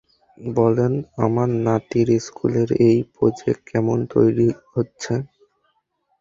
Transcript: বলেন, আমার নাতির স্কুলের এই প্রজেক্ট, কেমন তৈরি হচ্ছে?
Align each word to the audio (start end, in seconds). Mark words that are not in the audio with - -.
বলেন, 0.53 0.93
আমার 1.25 1.49
নাতির 1.65 2.09
স্কুলের 2.25 2.69
এই 2.87 2.97
প্রজেক্ট, 3.13 3.61
কেমন 3.69 3.97
তৈরি 4.13 4.47
হচ্ছে? 4.71 5.13